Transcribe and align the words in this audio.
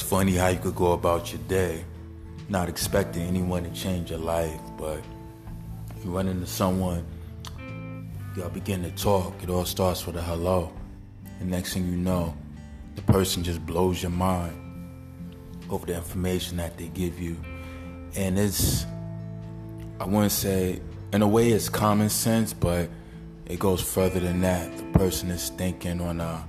funny 0.00 0.32
how 0.32 0.48
you 0.48 0.58
could 0.58 0.76
go 0.76 0.92
about 0.92 1.32
your 1.32 1.42
day 1.48 1.84
not 2.48 2.68
expecting 2.68 3.22
anyone 3.22 3.64
to 3.64 3.70
change 3.70 4.10
your 4.10 4.18
life, 4.18 4.60
but 4.76 5.02
you 6.04 6.10
run 6.10 6.28
into 6.28 6.46
someone, 6.46 7.06
y'all 8.36 8.50
begin 8.50 8.82
to 8.82 8.90
talk, 8.90 9.32
it 9.42 9.48
all 9.48 9.64
starts 9.64 10.06
with 10.06 10.16
a 10.16 10.22
hello. 10.22 10.70
And 11.40 11.50
next 11.50 11.72
thing 11.72 11.86
you 11.86 11.96
know, 11.96 12.36
the 12.94 13.02
person 13.02 13.42
just 13.42 13.64
blows 13.64 14.02
your 14.02 14.10
mind 14.10 14.58
over 15.70 15.86
the 15.86 15.96
information 15.96 16.58
that 16.58 16.76
they 16.76 16.88
give 16.88 17.18
you. 17.18 17.36
And 18.14 18.38
it's, 18.38 18.84
I 19.98 20.04
wouldn't 20.04 20.32
say, 20.32 20.82
in 21.14 21.22
a 21.22 21.28
way, 21.28 21.52
it's 21.52 21.70
common 21.70 22.10
sense, 22.10 22.52
but 22.52 22.90
it 23.46 23.58
goes 23.58 23.80
further 23.80 24.20
than 24.20 24.42
that. 24.42 24.76
The 24.76 24.98
person 24.98 25.30
is 25.30 25.48
thinking 25.50 26.00
on 26.02 26.20
a 26.20 26.46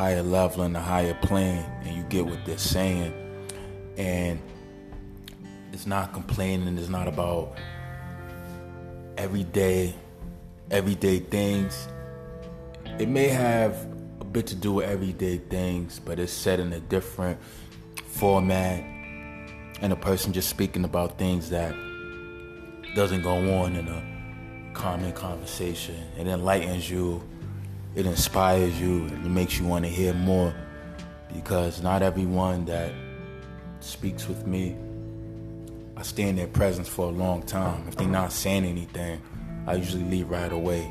higher 0.00 0.22
level 0.22 0.62
and 0.62 0.74
a 0.74 0.80
higher 0.80 1.12
plane, 1.12 1.62
and 1.82 1.94
you 1.94 2.02
get 2.04 2.24
what 2.24 2.42
they're 2.46 2.56
saying. 2.56 3.12
And 3.98 4.40
it's 5.74 5.84
not 5.84 6.14
complaining, 6.14 6.78
it's 6.78 6.88
not 6.88 7.06
about 7.06 7.58
everyday, 9.18 9.94
everyday 10.70 11.18
things. 11.18 11.86
It 12.98 13.10
may 13.10 13.28
have 13.28 13.74
a 14.22 14.24
bit 14.24 14.46
to 14.46 14.54
do 14.54 14.72
with 14.72 14.88
everyday 14.88 15.36
things, 15.36 16.00
but 16.02 16.18
it's 16.18 16.32
set 16.32 16.60
in 16.60 16.72
a 16.72 16.80
different 16.80 17.38
format 18.06 18.82
and 19.82 19.92
a 19.92 19.96
person 19.96 20.32
just 20.32 20.48
speaking 20.48 20.84
about 20.84 21.18
things 21.18 21.50
that 21.50 21.74
doesn't 22.94 23.20
go 23.20 23.34
on 23.60 23.76
in 23.76 23.86
a 23.86 24.72
common 24.72 25.12
conversation. 25.12 25.96
It 26.18 26.26
enlightens 26.26 26.88
you, 26.88 27.22
it 27.94 28.06
inspires 28.06 28.80
you, 28.80 29.06
and 29.06 29.26
it 29.26 29.28
makes 29.28 29.58
you 29.58 29.66
want 29.66 29.84
to 29.84 29.90
hear 29.90 30.14
more 30.14 30.54
because 31.34 31.82
not 31.82 32.02
everyone 32.02 32.64
that 32.66 32.92
speaks 33.80 34.28
with 34.28 34.46
me, 34.46 34.76
I 35.96 36.02
stay 36.02 36.28
in 36.28 36.36
their 36.36 36.46
presence 36.46 36.88
for 36.88 37.06
a 37.06 37.10
long 37.10 37.42
time. 37.42 37.86
If 37.88 37.96
they're 37.96 38.08
not 38.08 38.32
saying 38.32 38.64
anything, 38.64 39.20
I 39.66 39.74
usually 39.74 40.04
leave 40.04 40.30
right 40.30 40.52
away. 40.52 40.90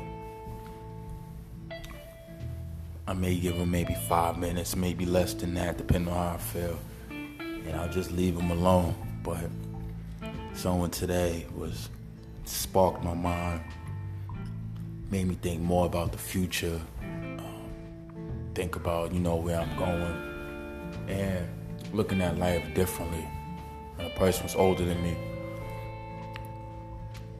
I 3.06 3.12
may 3.12 3.34
give 3.34 3.58
them 3.58 3.70
maybe 3.72 3.94
five 4.08 4.38
minutes, 4.38 4.76
maybe 4.76 5.04
less 5.04 5.34
than 5.34 5.54
that, 5.54 5.78
depending 5.78 6.12
on 6.12 6.16
how 6.16 6.34
I 6.34 6.38
feel. 6.38 6.78
And 7.10 7.74
I'll 7.74 7.88
just 7.88 8.12
leave 8.12 8.36
them 8.36 8.52
alone. 8.52 8.94
But 9.24 9.50
someone 10.54 10.90
today 10.90 11.46
was 11.56 11.88
sparked 12.44 13.02
my 13.02 13.14
mind, 13.14 13.62
made 15.10 15.26
me 15.26 15.34
think 15.34 15.60
more 15.60 15.86
about 15.86 16.12
the 16.12 16.18
future, 16.18 16.80
um, 17.02 17.70
think 18.54 18.76
about, 18.76 19.12
you 19.12 19.18
know, 19.18 19.36
where 19.36 19.60
I'm 19.60 19.76
going, 19.76 20.94
and 21.08 21.48
looking 21.92 22.20
at 22.22 22.38
life 22.38 22.62
differently. 22.74 23.26
And 23.98 24.06
a 24.06 24.10
person 24.10 24.44
was 24.44 24.54
older 24.54 24.84
than 24.84 25.02
me, 25.02 25.16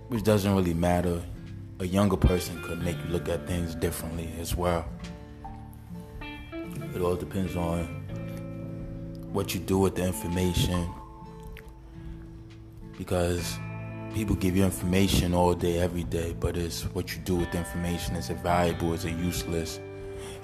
which 0.08 0.24
doesn't 0.24 0.54
really 0.54 0.74
matter. 0.74 1.22
A 1.78 1.86
younger 1.86 2.16
person 2.16 2.60
could 2.62 2.82
make 2.82 2.96
you 3.04 3.10
look 3.10 3.28
at 3.28 3.46
things 3.46 3.74
differently 3.74 4.30
as 4.38 4.54
well. 4.54 4.84
It 6.94 7.00
all 7.00 7.16
depends 7.16 7.56
on 7.56 7.86
what 9.32 9.54
you 9.54 9.60
do 9.60 9.78
with 9.78 9.94
the 9.94 10.04
information. 10.04 10.90
Because 12.98 13.56
people 14.14 14.36
give 14.36 14.56
you 14.56 14.64
information 14.64 15.34
all 15.34 15.54
day, 15.54 15.78
every 15.78 16.04
day, 16.04 16.34
but 16.38 16.56
it's 16.56 16.82
what 16.94 17.14
you 17.14 17.20
do 17.22 17.36
with 17.36 17.50
the 17.52 17.58
information. 17.58 18.16
Is 18.16 18.30
it 18.30 18.38
valuable? 18.38 18.92
Is 18.92 19.04
it 19.04 19.16
useless? 19.16 19.78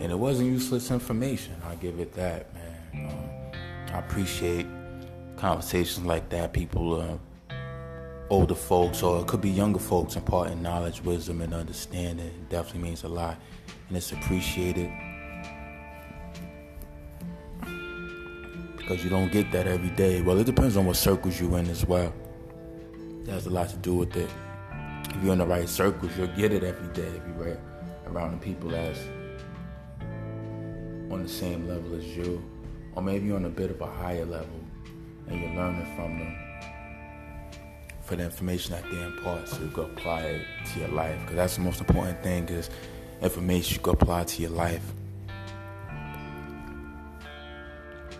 And 0.01 0.13
it 0.13 0.19
wasn't 0.19 0.51
useless 0.51 0.91
information. 0.91 1.55
I 1.67 1.75
give 1.77 1.99
it 2.01 2.13
that, 2.15 2.53
man. 2.55 3.09
Um, 3.09 3.95
I 3.95 3.99
appreciate 3.99 4.67
conversations 5.37 6.07
like 6.07 6.29
that. 6.31 6.53
People, 6.53 7.01
uh, 7.01 7.55
older 8.31 8.55
folks, 8.55 9.03
or 9.03 9.21
it 9.21 9.27
could 9.27 9.41
be 9.41 9.51
younger 9.51 9.79
folks, 9.79 10.17
imparting 10.17 10.63
knowledge, 10.63 11.03
wisdom, 11.03 11.41
and 11.41 11.55
understanding. 11.55 12.27
It 12.27 12.49
definitely 12.49 12.83
means 12.83 13.05
a 13.05 13.09
lot, 13.09 13.39
and 13.89 13.97
it's 13.97 14.13
appreciated. 14.13 14.91
because 18.87 19.03
you 19.03 19.11
don't 19.11 19.33
get 19.33 19.51
that 19.51 19.67
every 19.67 19.91
day. 19.91 20.23
Well, 20.23 20.39
it 20.39 20.45
depends 20.45 20.77
on 20.77 20.87
what 20.87 20.95
circles 20.95 21.41
you're 21.41 21.59
in 21.59 21.69
as 21.69 21.85
well. 21.85 22.13
It 23.27 23.33
has 23.33 23.47
a 23.47 23.51
lot 23.51 23.69
to 23.71 23.77
do 23.77 23.95
with 23.95 24.17
it. 24.17 24.31
If 25.11 25.23
you're 25.23 25.33
in 25.33 25.39
the 25.39 25.47
right 25.47 25.69
circles, 25.69 26.17
you'll 26.17 26.29
get 26.29 26.53
it 26.53 26.63
every 26.63 26.93
day 26.95 27.09
if 27.09 27.23
you're 27.37 27.59
around 28.07 28.33
the 28.33 28.45
people 28.45 28.71
that's 28.71 29.01
on 31.11 31.23
the 31.23 31.29
same 31.29 31.67
level 31.67 31.95
as 31.97 32.05
you, 32.17 32.43
or 32.95 33.03
maybe 33.03 33.33
on 33.33 33.45
a 33.45 33.49
bit 33.49 33.71
of 33.71 33.81
a 33.81 33.87
higher 33.87 34.25
level, 34.25 34.61
and 35.29 35.41
you're 35.41 35.55
learning 35.55 35.87
from 35.97 36.19
them 36.19 36.37
for 38.03 38.15
the 38.15 38.25
information 38.25 38.73
that 38.73 38.85
they 38.91 39.03
impart, 39.03 39.49
so 39.49 39.61
you 39.61 39.71
can 39.71 39.85
apply 39.85 40.21
it 40.21 40.47
to 40.73 40.81
your 40.81 40.89
life. 40.91 41.19
Because 41.23 41.37
that's 41.37 41.57
the 41.57 41.63
most 41.63 41.81
important 41.81 42.23
thing 42.23 42.49
is 42.49 42.71
information 43.23 43.75
you 43.75 43.81
can 43.81 43.95
apply 43.95 44.25
to 44.25 44.43
your 44.43 44.53
life. 44.53 44.93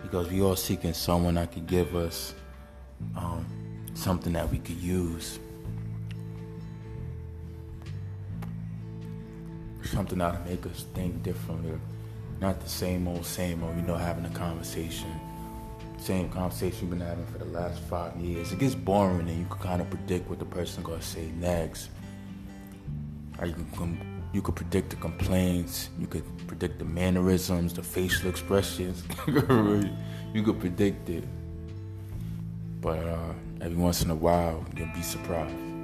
because 0.07 0.29
we 0.29 0.41
all 0.41 0.55
seeking 0.55 0.93
someone 0.93 1.35
that 1.35 1.51
could 1.51 1.67
give 1.67 1.93
us 1.95 2.33
um, 3.17 3.45
something 3.97 4.33
that 4.33 4.49
we 4.51 4.59
could 4.59 4.77
use. 4.77 5.39
Something 9.83 10.19
that'll 10.19 10.41
make 10.41 10.65
us 10.65 10.85
think 10.93 11.23
differently. 11.23 11.73
Not 12.39 12.61
the 12.61 12.69
same 12.69 13.07
old, 13.07 13.25
same 13.25 13.63
old, 13.63 13.75
you 13.75 13.81
know, 13.81 13.95
having 13.95 14.25
a 14.25 14.29
conversation. 14.29 15.11
Same 15.97 16.29
conversation 16.29 16.81
we've 16.81 16.99
been 16.99 17.07
having 17.07 17.25
for 17.25 17.39
the 17.39 17.45
last 17.45 17.79
five 17.89 18.15
years. 18.17 18.51
It 18.51 18.59
gets 18.59 18.75
boring 18.75 19.27
and 19.27 19.39
you 19.39 19.45
can 19.45 19.59
kind 19.59 19.81
of 19.81 19.89
predict 19.89 20.29
what 20.29 20.37
the 20.37 20.45
person 20.45 20.83
gonna 20.83 21.01
say 21.01 21.31
next. 21.39 21.89
Or 23.39 23.47
you 23.47 23.55
can 23.75 23.99
you 24.31 24.43
could 24.43 24.55
predict 24.55 24.91
the 24.91 24.97
complaints. 24.97 25.89
You 25.97 26.05
could 26.05 26.23
predict 26.45 26.77
the 26.77 26.85
mannerisms, 26.85 27.73
the 27.73 27.81
facial 27.81 28.29
expressions. 28.29 29.03
you 29.27 30.43
could 30.43 30.59
predict 30.59 31.09
it. 31.09 31.23
But 32.81 32.99
uh, 32.99 33.33
every 33.61 33.77
once 33.77 34.01
in 34.01 34.11
a 34.11 34.15
while, 34.15 34.65
you'll 34.75 34.93
be 34.93 35.01
surprised. 35.01 35.76